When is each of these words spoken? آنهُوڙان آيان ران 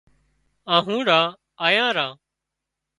آنهُوڙان 0.75 1.25
آيان 1.65 1.89
ران 1.97 2.11